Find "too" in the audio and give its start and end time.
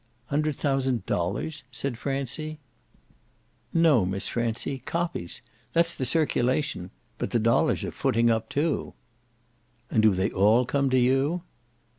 8.49-8.95